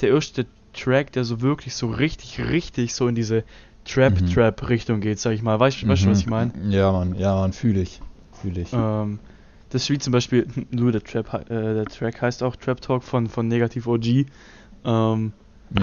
der 0.00 0.10
erste 0.10 0.46
Track, 0.72 1.12
der 1.12 1.24
so 1.24 1.42
wirklich 1.42 1.74
so 1.74 1.88
richtig, 1.88 2.40
richtig 2.40 2.94
so 2.94 3.06
in 3.06 3.14
diese 3.14 3.44
Trap-Trap-Richtung 3.84 5.00
geht, 5.00 5.20
sag 5.20 5.32
ich 5.32 5.42
mal. 5.42 5.60
Weißt 5.60 5.82
du, 5.82 5.86
du, 5.86 5.92
was 5.92 6.18
ich 6.18 6.26
meine? 6.26 6.52
Ja, 6.70 6.90
Mann, 6.90 7.14
ja, 7.14 7.34
Mann, 7.36 7.52
fühle 7.52 7.82
ich. 7.82 8.00
Fühle 8.32 8.62
ich. 8.62 8.72
Ähm, 8.72 9.20
das 9.74 9.90
wie 9.90 9.98
zum 9.98 10.12
Beispiel, 10.12 10.46
nur 10.70 10.92
der, 10.92 11.02
Trap, 11.02 11.50
äh, 11.50 11.74
der 11.74 11.84
Track 11.86 12.22
heißt 12.22 12.42
auch 12.42 12.56
Trap 12.56 12.80
Talk 12.80 13.02
von, 13.02 13.28
von 13.28 13.48
Negativ 13.48 13.86
OG. 13.86 14.26
Ähm, 14.84 15.32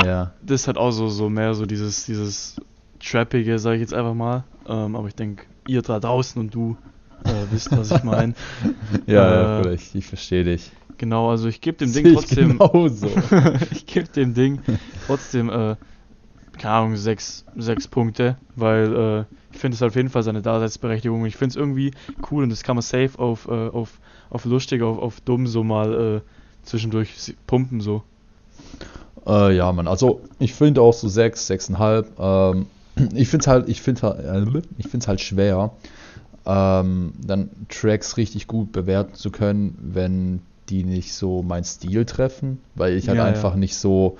ja. 0.06 0.32
das 0.42 0.68
hat 0.68 0.78
auch 0.78 0.92
so, 0.92 1.10
so 1.10 1.30
mehr 1.30 1.54
so 1.54 1.66
dieses, 1.66 2.06
dieses 2.06 2.56
Trappige, 3.00 3.60
sag 3.60 3.74
ich 3.74 3.82
jetzt 3.82 3.94
einfach 3.94 4.14
mal. 4.14 4.44
Ähm, 4.68 4.96
aber 4.96 5.08
ich 5.08 5.16
denke, 5.16 5.46
ihr 5.68 5.82
da 5.82 6.00
draußen 6.00 6.40
und 6.40 6.54
du 6.54 6.78
äh, 7.26 7.52
wisst, 7.52 7.72
was 7.76 7.92
ich 7.92 8.04
meine. 8.04 8.34
Ja, 9.08 9.60
Äh, 9.60 9.66
ja, 9.66 9.72
ich, 9.72 9.94
ich 9.94 10.06
verstehe 10.06 10.44
dich. 10.44 10.72
Genau, 10.98 11.30
also 11.30 11.48
ich 11.48 11.60
gebe 11.60 11.78
dem 11.86 11.92
Ding 11.92 12.14
trotzdem. 12.14 12.60
genauso. 12.60 13.10
ich 13.72 13.86
gebe 13.86 14.08
dem 14.08 14.34
Ding 14.34 14.60
trotzdem, 15.08 15.50
äh, 15.50 15.76
keine 16.62 16.76
Ahnung, 16.76 16.96
sechs, 16.96 17.44
sechs 17.58 17.88
Punkte, 17.88 18.38
weil 18.56 18.96
äh, 18.96 19.36
ich 19.52 19.58
finde 19.60 19.76
es 19.76 19.82
auf 19.82 19.96
jeden 19.96 20.10
Fall 20.10 20.24
seine 20.24 20.42
Daseinsberechtigung. 20.44 21.26
Ich 21.26 21.36
finde 21.36 21.52
es 21.54 21.56
irgendwie 21.56 21.92
cool 22.30 22.44
und 22.44 22.50
das 22.50 22.64
kann 22.64 22.76
man 22.76 22.84
safe 22.84 23.18
auf, 23.18 23.48
äh, 23.48 23.70
auf, 23.70 24.00
auf 24.30 24.46
lustig, 24.46 24.82
auf, 24.84 25.00
auf 25.00 25.22
dumm 25.22 25.48
so 25.48 25.64
mal 25.64 26.18
äh, 26.18 26.22
zwischendurch 26.64 27.36
pumpen 27.48 27.82
so. 27.82 28.04
Äh, 29.26 29.56
ja, 29.56 29.72
Mann, 29.72 29.88
also 29.88 30.22
ich 30.40 30.54
finde 30.54 30.82
auch 30.82 30.94
so 30.94 31.08
6, 31.08 31.50
6,5. 31.50 32.06
Ähm, 32.54 32.66
ich 33.16 33.28
finde 33.30 33.44
es 33.44 33.48
halt, 33.48 33.70
ich 33.70 33.82
finde 33.82 34.02
halt, 34.04 34.20
äh, 34.56 34.62
ich 34.78 34.88
finde 34.88 35.08
halt 35.08 35.22
schwer, 35.22 35.72
ähm, 36.46 37.14
dann 37.24 37.50
Tracks 37.70 38.18
richtig 38.18 38.48
gut 38.48 38.72
bewerten 38.72 39.14
zu 39.16 39.32
können, 39.32 39.78
wenn 39.82 40.42
die 40.70 40.84
nicht 40.84 41.14
so 41.14 41.44
meinen 41.44 41.64
Stil 41.64 42.06
treffen, 42.06 42.60
weil 42.76 42.94
ich 42.96 43.10
halt 43.10 43.18
Ja, 43.18 43.26
ja. 43.26 43.26
einfach 43.26 43.56
nicht 43.56 43.76
so, 43.76 44.18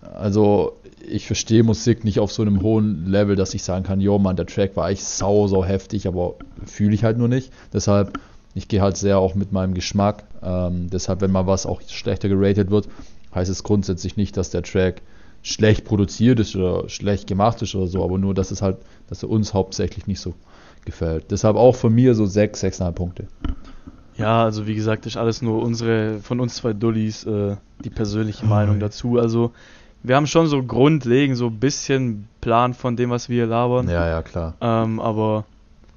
also 0.00 0.76
ich 1.08 1.26
verstehe 1.26 1.62
Musik 1.62 2.04
nicht 2.04 2.18
auf 2.18 2.32
so 2.32 2.42
einem 2.42 2.62
hohen 2.62 3.06
Level, 3.06 3.36
dass 3.36 3.54
ich 3.54 3.62
sagen 3.62 3.84
kann, 3.84 4.00
jo 4.00 4.18
Mann, 4.18 4.36
der 4.36 4.46
Track 4.46 4.76
war 4.76 4.90
echt 4.90 5.04
sau, 5.04 5.46
sau 5.46 5.64
heftig, 5.64 6.06
aber 6.08 6.34
fühle 6.64 6.94
ich 6.94 7.04
halt 7.04 7.18
nur 7.18 7.28
nicht. 7.28 7.52
Deshalb, 7.72 8.18
ich 8.54 8.68
gehe 8.68 8.80
halt 8.80 8.96
sehr 8.96 9.18
auch 9.18 9.34
mit 9.34 9.52
meinem 9.52 9.74
Geschmack. 9.74 10.24
Ähm, 10.42 10.88
deshalb, 10.90 11.20
wenn 11.20 11.30
mal 11.30 11.46
was 11.46 11.66
auch 11.66 11.80
schlechter 11.88 12.28
geratet 12.28 12.70
wird, 12.70 12.88
heißt 13.34 13.50
es 13.50 13.62
grundsätzlich 13.62 14.16
nicht, 14.16 14.36
dass 14.36 14.50
der 14.50 14.62
Track 14.62 15.02
schlecht 15.42 15.84
produziert 15.84 16.40
ist 16.40 16.56
oder 16.56 16.88
schlecht 16.88 17.28
gemacht 17.28 17.62
ist 17.62 17.74
oder 17.74 17.86
so, 17.86 18.02
aber 18.02 18.18
nur, 18.18 18.34
dass 18.34 18.50
es 18.50 18.62
halt, 18.62 18.78
dass 19.08 19.22
er 19.22 19.30
uns 19.30 19.54
hauptsächlich 19.54 20.06
nicht 20.06 20.20
so 20.20 20.34
gefällt. 20.84 21.30
Deshalb 21.30 21.56
auch 21.56 21.76
von 21.76 21.94
mir 21.94 22.14
so 22.14 22.26
6, 22.26 22.64
6,5 22.64 22.92
Punkte. 22.92 23.28
Ja, 24.16 24.44
also 24.44 24.66
wie 24.66 24.74
gesagt, 24.74 25.04
das 25.04 25.12
ist 25.12 25.16
alles 25.18 25.42
nur 25.42 25.62
unsere, 25.62 26.18
von 26.20 26.40
uns 26.40 26.56
zwei 26.56 26.72
Dullis, 26.72 27.24
äh, 27.24 27.56
die 27.84 27.90
persönliche 27.90 28.46
Meinung 28.46 28.80
dazu. 28.80 29.18
Also 29.18 29.52
wir 30.06 30.16
haben 30.16 30.26
schon 30.26 30.46
so 30.46 30.62
grundlegend 30.62 31.36
so 31.36 31.46
ein 31.48 31.58
bisschen 31.58 32.28
Plan 32.40 32.74
von 32.74 32.96
dem, 32.96 33.10
was 33.10 33.28
wir 33.28 33.36
hier 33.36 33.46
labern. 33.46 33.88
Ja, 33.88 34.06
ja, 34.08 34.22
klar. 34.22 34.54
Ähm, 34.60 35.00
aber 35.00 35.44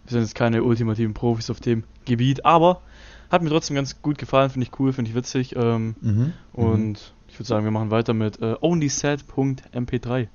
wir 0.06 0.12
sind 0.12 0.22
jetzt 0.22 0.36
keine 0.36 0.64
ultimativen 0.64 1.14
Profis 1.14 1.50
auf 1.50 1.60
dem 1.60 1.84
Gebiet. 2.06 2.44
Aber 2.46 2.82
hat 3.30 3.44
mir 3.44 3.50
trotzdem 3.50 3.76
ganz 3.76 4.02
gut 4.02 4.18
gefallen, 4.18 4.50
finde 4.50 4.66
ich 4.68 4.80
cool, 4.80 4.94
finde 4.94 5.10
ich 5.12 5.16
witzig. 5.16 5.56
Ähm, 5.56 5.96
Mhm. 6.02 6.34
und 6.54 7.14
ich 7.28 7.36
würde 7.38 7.48
sagen, 7.48 7.64
wir 7.66 7.72
machen 7.72 7.92
weiter 7.92 8.14
mit 8.14 8.42
äh, 8.42 8.56
onlyset.mp3. 8.60 10.28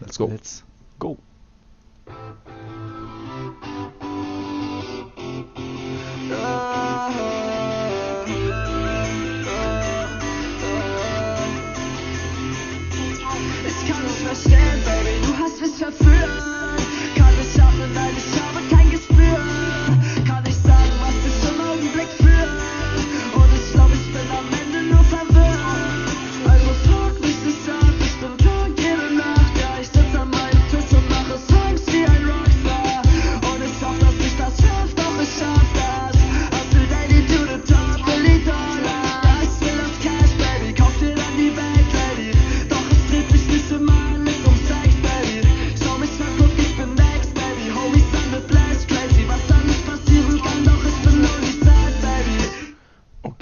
Let's 0.00 0.18
go. 0.18 0.26
Let's 0.28 0.64
go. 1.00 1.18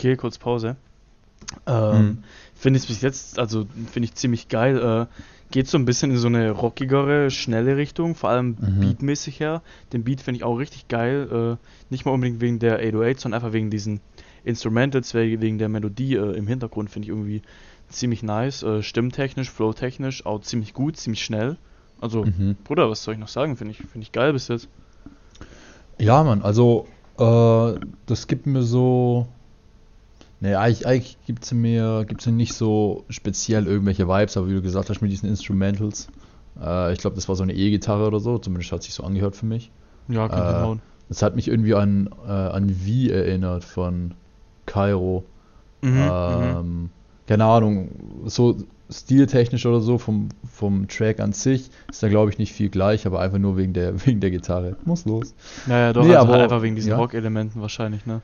Okay, 0.00 0.16
kurz 0.16 0.38
Pause. 0.38 0.76
Ähm, 1.66 1.92
Mhm. 2.06 2.18
Finde 2.54 2.78
ich 2.78 2.86
bis 2.86 3.02
jetzt, 3.02 3.38
also 3.38 3.66
finde 3.92 4.06
ich 4.06 4.14
ziemlich 4.14 4.48
geil. 4.48 4.78
Äh, 4.78 5.06
geht 5.52 5.66
so 5.68 5.76
ein 5.76 5.84
bisschen 5.84 6.10
in 6.12 6.16
so 6.16 6.28
eine 6.28 6.50
rockigere, 6.52 7.30
schnelle 7.30 7.76
Richtung, 7.76 8.14
vor 8.14 8.30
allem 8.30 8.56
Mhm. 8.58 8.80
beatmäßig 8.80 9.40
her. 9.40 9.62
Den 9.92 10.04
Beat 10.04 10.20
finde 10.22 10.38
ich 10.38 10.44
auch 10.44 10.56
richtig 10.56 10.88
geil. 10.88 11.58
Äh, 11.60 11.66
nicht 11.90 12.06
mal 12.06 12.12
unbedingt 12.12 12.40
wegen 12.40 12.58
der 12.60 12.76
808, 12.78 13.20
sondern 13.20 13.40
einfach 13.42 13.52
wegen 13.52 13.68
diesen 13.70 14.00
Instrumentals, 14.44 15.12
we- 15.12 15.40
wegen 15.40 15.58
der 15.58 15.68
Melodie 15.68 16.14
äh, 16.14 16.32
im 16.36 16.46
Hintergrund 16.46 16.88
finde 16.90 17.04
ich 17.06 17.10
irgendwie 17.10 17.42
ziemlich 17.90 18.22
nice. 18.22 18.62
Äh, 18.62 18.82
stimmtechnisch, 18.82 19.50
flowtechnisch 19.50 20.24
auch 20.24 20.40
ziemlich 20.40 20.72
gut, 20.72 20.96
ziemlich 20.96 21.22
schnell. 21.22 21.56
Also, 22.00 22.24
Mhm. 22.24 22.56
Bruder, 22.64 22.88
was 22.88 23.02
soll 23.04 23.14
ich 23.14 23.20
noch 23.20 23.28
sagen? 23.28 23.56
Finde 23.58 23.72
ich, 23.72 23.78
finde 23.78 24.00
ich 24.02 24.12
geil 24.12 24.32
bis 24.32 24.48
jetzt. 24.48 24.68
Ja, 25.98 26.22
Mann, 26.24 26.40
also 26.42 26.86
äh, 27.18 27.78
das 28.06 28.26
gibt 28.28 28.46
mir 28.46 28.62
so. 28.62 29.26
Ne, 30.40 30.58
eigentlich, 30.58 30.86
eigentlich 30.86 31.18
gibt 31.26 31.44
es 31.44 31.52
mir, 31.52 32.04
gibt's 32.08 32.26
mir 32.26 32.32
nicht 32.32 32.54
so 32.54 33.04
speziell 33.10 33.66
irgendwelche 33.66 34.08
Vibes, 34.08 34.36
aber 34.36 34.48
wie 34.48 34.54
du 34.54 34.62
gesagt 34.62 34.88
hast, 34.88 35.02
mit 35.02 35.10
diesen 35.10 35.28
Instrumentals. 35.28 36.08
Äh, 36.60 36.92
ich 36.94 36.98
glaube, 36.98 37.16
das 37.16 37.28
war 37.28 37.36
so 37.36 37.42
eine 37.42 37.52
E-Gitarre 37.54 38.06
oder 38.06 38.20
so, 38.20 38.38
zumindest 38.38 38.72
hat 38.72 38.82
sich 38.82 38.94
so 38.94 39.04
angehört 39.04 39.36
für 39.36 39.46
mich. 39.46 39.70
Ja, 40.08 40.28
kann 40.28 40.76
Äh. 40.76 40.80
Das 41.10 41.22
hat 41.22 41.36
mich 41.36 41.48
irgendwie 41.48 41.74
an, 41.74 42.08
äh, 42.26 42.30
an 42.30 42.74
Wie 42.84 43.10
erinnert 43.10 43.64
von 43.64 44.14
Kairo. 44.64 45.24
Mhm, 45.82 45.90
mhm. 45.90 46.10
Ähm, 46.10 46.90
keine 47.26 47.44
Ahnung, 47.44 47.90
so 48.26 48.56
stiltechnisch 48.90 49.66
oder 49.66 49.80
so 49.80 49.98
vom, 49.98 50.28
vom 50.50 50.88
Track 50.88 51.20
an 51.20 51.32
sich 51.32 51.70
ist 51.88 52.02
da 52.02 52.08
glaube 52.08 52.30
ich 52.30 52.38
nicht 52.38 52.52
viel 52.52 52.70
gleich, 52.70 53.06
aber 53.06 53.20
einfach 53.20 53.38
nur 53.38 53.56
wegen 53.56 53.72
der, 53.72 54.06
wegen 54.06 54.20
der 54.20 54.30
Gitarre. 54.30 54.76
Muss 54.84 55.04
los. 55.04 55.34
Naja, 55.66 55.92
doch, 55.92 56.02
nee, 56.04 56.14
also 56.14 56.28
halt 56.28 56.34
aber- 56.34 56.42
einfach 56.44 56.62
wegen 56.62 56.76
diesen 56.76 56.90
ja. 56.90 56.96
Rock-Elementen 56.96 57.60
wahrscheinlich, 57.60 58.06
ne? 58.06 58.22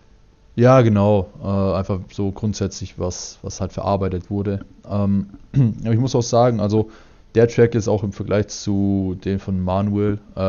Ja, 0.57 0.81
genau. 0.81 1.29
Äh, 1.43 1.77
einfach 1.77 2.01
so 2.11 2.33
grundsätzlich, 2.33 2.99
was, 2.99 3.39
was 3.43 3.61
halt 3.61 3.73
verarbeitet 3.73 4.31
wurde. 4.31 4.61
Ähm, 4.91 5.29
aber 5.85 5.93
ich 5.93 6.01
muss 6.01 6.15
auch 6.15 6.23
sagen, 6.23 6.61
also 6.61 6.91
der 7.35 7.47
Track 7.47 7.75
ist 7.75 7.89
auch 7.89 8.03
im 8.03 8.13
Vergleich 8.13 8.49
zu 8.49 9.17
dem 9.25 9.39
von 9.39 9.63
Manuel 9.63 10.19
äh, 10.35 10.41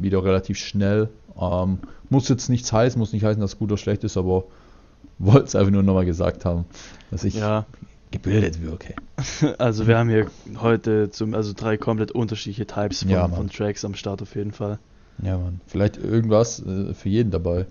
wieder 0.00 0.24
relativ 0.24 0.58
schnell. 0.58 1.10
Ähm, 1.38 1.78
muss 2.08 2.28
jetzt 2.30 2.48
nichts 2.48 2.72
heißen, 2.72 2.98
muss 2.98 3.12
nicht 3.12 3.24
heißen, 3.24 3.40
dass 3.40 3.52
es 3.52 3.58
gut 3.58 3.70
oder 3.70 3.76
schlecht 3.76 4.02
ist, 4.02 4.16
aber 4.16 4.44
wollte 5.18 5.44
es 5.44 5.54
einfach 5.54 5.70
nur 5.70 5.82
nochmal 5.82 6.06
gesagt 6.06 6.46
haben, 6.46 6.64
dass 7.10 7.24
ich 7.24 7.34
Ja, 7.34 7.66
gebildet 8.10 8.62
wirke. 8.62 8.94
also 9.58 9.86
wir 9.86 9.98
haben 9.98 10.08
hier 10.08 10.26
heute 10.62 11.10
zum, 11.10 11.34
also 11.34 11.52
drei 11.54 11.76
komplett 11.76 12.12
unterschiedliche 12.12 12.66
Types 12.66 13.02
von, 13.02 13.10
Ja, 13.10 13.28
von 13.28 13.50
Tracks 13.50 13.84
am 13.84 13.94
Start 13.94 14.22
auf 14.22 14.34
jeden 14.34 14.52
Fall. 14.52 14.78
Ja, 15.22 15.36
Mann. 15.36 15.60
Vielleicht 15.66 15.98
irgendwas 15.98 16.60
äh, 16.60 16.94
für 16.94 17.10
jeden 17.10 17.30
dabei. 17.30 17.66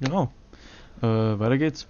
Genau. 0.00 0.30
Äh, 1.02 1.06
weiter 1.38 1.58
geht's. 1.58 1.86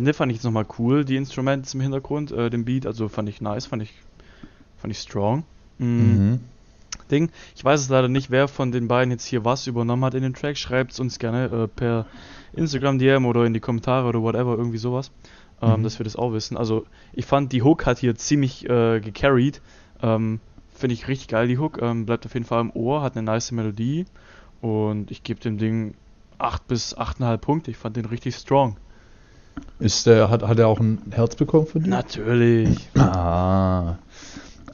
Ende 0.00 0.14
fand 0.14 0.32
ich 0.32 0.38
jetzt 0.38 0.44
nochmal 0.44 0.66
cool, 0.78 1.04
die 1.04 1.16
Instrumente 1.16 1.70
im 1.74 1.80
Hintergrund, 1.82 2.32
äh, 2.32 2.48
den 2.50 2.64
Beat, 2.64 2.86
also 2.86 3.08
fand 3.08 3.28
ich 3.28 3.40
nice, 3.40 3.66
fand 3.66 3.82
ich, 3.82 3.92
fand 4.78 4.90
ich 4.92 4.98
strong. 4.98 5.44
Mm, 5.78 5.84
Mhm. 5.84 6.40
Ding. 7.10 7.30
Ich 7.56 7.64
weiß 7.64 7.80
es 7.80 7.88
leider 7.88 8.08
nicht, 8.08 8.30
wer 8.30 8.46
von 8.48 8.70
den 8.72 8.86
beiden 8.88 9.10
jetzt 9.10 9.24
hier 9.26 9.44
was 9.44 9.66
übernommen 9.66 10.04
hat 10.04 10.14
in 10.14 10.22
den 10.22 10.34
Track. 10.34 10.56
Schreibt 10.56 10.92
es 10.92 11.00
uns 11.00 11.18
gerne 11.18 11.46
äh, 11.46 11.68
per 11.68 12.06
Instagram 12.52 12.98
DM 12.98 13.26
oder 13.26 13.44
in 13.44 13.52
die 13.54 13.60
Kommentare 13.60 14.06
oder 14.08 14.22
whatever, 14.22 14.56
irgendwie 14.56 14.78
sowas, 14.78 15.10
ähm, 15.60 15.80
Mhm. 15.80 15.82
dass 15.84 15.98
wir 15.98 16.04
das 16.04 16.16
auch 16.16 16.32
wissen. 16.32 16.56
Also 16.56 16.84
ich 17.12 17.26
fand 17.26 17.52
die 17.52 17.62
Hook 17.62 17.84
hat 17.86 17.98
hier 17.98 18.14
ziemlich 18.14 18.68
äh, 18.68 19.00
gecarried. 19.00 19.60
Ähm, 20.02 20.40
Finde 20.72 20.94
ich 20.94 21.08
richtig 21.08 21.28
geil, 21.28 21.46
die 21.48 21.58
Hook. 21.58 21.82
Ähm, 21.82 22.06
bleibt 22.06 22.24
auf 22.26 22.32
jeden 22.34 22.46
Fall 22.46 22.60
im 22.62 22.70
Ohr, 22.70 23.02
hat 23.02 23.16
eine 23.16 23.24
nice 23.24 23.50
Melodie 23.52 24.06
und 24.62 25.10
ich 25.10 25.22
gebe 25.22 25.40
dem 25.40 25.58
Ding 25.58 25.94
8 26.38 26.66
bis 26.68 26.96
8,5 26.96 27.36
Punkte. 27.38 27.70
Ich 27.70 27.76
fand 27.76 27.96
den 27.96 28.06
richtig 28.06 28.34
strong. 28.36 28.76
Ist 29.78 30.06
der, 30.06 30.28
hat, 30.28 30.42
hat 30.42 30.58
er 30.58 30.68
auch 30.68 30.78
ein 30.78 31.00
Herz 31.10 31.36
bekommen 31.36 31.66
von 31.66 31.82
dir? 31.82 31.90
Natürlich. 31.90 32.88
Ah. 32.98 33.96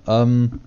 Ähm, 0.08 0.60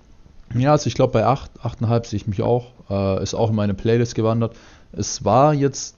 ja, 0.53 0.71
also 0.71 0.87
ich 0.87 0.95
glaube 0.95 1.13
bei 1.13 1.25
8, 1.25 1.51
8,5 1.61 2.05
sehe 2.05 2.17
ich 2.17 2.27
mich 2.27 2.41
auch. 2.41 2.67
Äh, 2.89 3.21
ist 3.23 3.33
auch 3.33 3.49
in 3.49 3.55
meine 3.55 3.73
Playlist 3.73 4.15
gewandert. 4.15 4.55
Es 4.91 5.23
war 5.23 5.53
jetzt, 5.53 5.95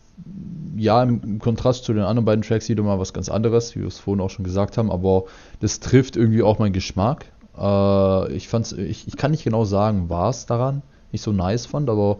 ja, 0.75 1.01
im, 1.01 1.39
Kontrast 1.39 1.85
zu 1.85 1.93
den 1.93 2.03
anderen 2.03 2.25
beiden 2.25 2.43
Tracks 2.43 2.67
wieder 2.69 2.83
mal 2.83 2.99
was 2.99 3.13
ganz 3.13 3.29
anderes, 3.29 3.75
wie 3.75 3.81
wir 3.81 3.87
es 3.87 3.99
vorhin 3.99 4.21
auch 4.21 4.29
schon 4.29 4.45
gesagt 4.45 4.77
haben, 4.77 4.91
aber 4.91 5.23
das 5.59 5.79
trifft 5.79 6.17
irgendwie 6.17 6.43
auch 6.43 6.59
meinen 6.59 6.73
Geschmack. 6.73 7.25
Äh, 7.57 8.33
ich 8.33 8.47
fand's, 8.47 8.73
ich, 8.73 9.07
ich 9.07 9.17
kann 9.17 9.31
nicht 9.31 9.43
genau 9.43 9.65
sagen, 9.65 10.09
was 10.09 10.45
daran 10.45 10.81
ich 11.11 11.21
so 11.21 11.31
nice 11.31 11.65
fand, 11.65 11.89
aber 11.89 12.19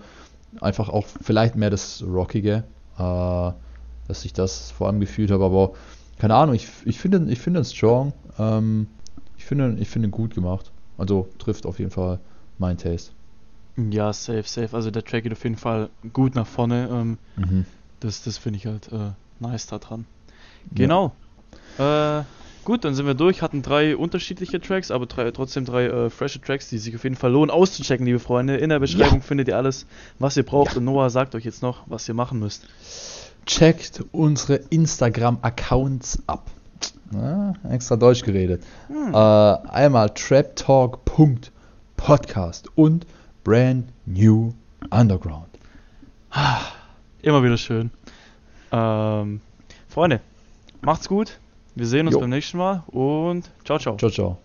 einfach 0.59 0.89
auch 0.89 1.05
vielleicht 1.21 1.55
mehr 1.55 1.69
das 1.69 2.03
Rockige, 2.05 2.63
äh, 2.97 3.51
dass 4.07 4.25
ich 4.25 4.33
das 4.33 4.71
vor 4.71 4.87
allem 4.87 4.99
gefühlt 4.99 5.31
habe, 5.31 5.43
aber 5.45 5.71
keine 6.19 6.35
Ahnung, 6.35 6.55
ich, 6.55 6.67
ich 6.85 6.99
finde 6.99 7.31
ich 7.31 7.39
finde 7.39 7.61
ihn 7.61 7.65
strong. 7.65 8.13
Ähm, 8.37 8.87
ich 9.37 9.45
finde 9.45 9.75
ich 9.79 9.89
finde 9.89 10.07
ihn 10.07 10.11
gut 10.11 10.35
gemacht. 10.35 10.71
Also 10.97 11.27
trifft 11.39 11.65
auf 11.65 11.79
jeden 11.79 11.91
Fall 11.91 12.19
mein 12.59 12.77
Taste. 12.77 13.11
Ja, 13.77 14.13
safe, 14.13 14.43
safe. 14.45 14.75
Also 14.75 14.91
der 14.91 15.03
Track 15.03 15.23
geht 15.23 15.31
auf 15.31 15.43
jeden 15.43 15.55
Fall 15.55 15.89
gut 16.13 16.35
nach 16.35 16.45
vorne. 16.47 16.89
Ähm, 16.91 17.17
Mhm. 17.37 17.65
Das, 18.01 18.23
das 18.23 18.37
finde 18.37 18.57
ich 18.57 18.65
halt 18.65 18.91
äh, 18.91 19.11
nice 19.39 19.67
da 19.67 19.77
dran. 19.79 20.05
Genau. 20.73 21.13
Äh, 21.77 22.23
gut, 22.65 22.83
dann 22.83 22.93
sind 22.95 23.05
wir 23.05 23.13
durch. 23.13 23.41
Hatten 23.41 23.61
drei 23.61 23.95
unterschiedliche 23.95 24.59
Tracks, 24.59 24.91
aber 24.91 25.05
drei, 25.05 25.29
trotzdem 25.31 25.65
drei 25.65 25.85
äh, 25.85 26.09
frische 26.09 26.41
Tracks, 26.41 26.69
die 26.69 26.77
sich 26.77 26.95
auf 26.95 27.03
jeden 27.03 27.15
Fall 27.15 27.31
lohnen 27.31 27.49
auszuchecken, 27.51 28.05
liebe 28.05 28.19
Freunde. 28.19 28.57
In 28.57 28.69
der 28.69 28.79
Beschreibung 28.79 29.21
findet 29.21 29.47
ihr 29.47 29.57
alles, 29.57 29.85
was 30.19 30.35
ihr 30.37 30.43
braucht. 30.43 30.75
Und 30.77 30.85
Noah 30.85 31.09
sagt 31.09 31.33
euch 31.35 31.45
jetzt 31.45 31.61
noch, 31.61 31.83
was 31.87 32.07
ihr 32.07 32.13
machen 32.15 32.39
müsst. 32.39 32.65
Checkt 33.45 34.03
unsere 34.11 34.55
Instagram-Accounts 34.69 36.23
ab. 36.27 36.49
Ja, 37.13 37.53
extra 37.69 37.95
Deutsch 37.95 38.23
geredet. 38.23 38.63
Hm. 38.87 39.13
Äh, 39.13 39.17
einmal 39.17 40.09
traptalk.podcast 40.09 42.69
und 42.75 43.05
Brand 43.43 43.85
New 44.05 44.53
Underground. 44.89 45.49
Immer 47.21 47.43
wieder 47.43 47.57
schön. 47.57 47.91
Ähm, 48.71 49.41
Freunde, 49.89 50.21
macht's 50.81 51.09
gut. 51.09 51.37
Wir 51.75 51.85
sehen 51.85 52.07
uns 52.07 52.15
Jo. 52.15 52.21
beim 52.21 52.29
nächsten 52.29 52.57
Mal 52.57 52.83
und 52.87 53.49
ciao, 53.65 53.77
ciao. 53.79 53.97
Ciao, 53.97 54.09
ciao. 54.09 54.37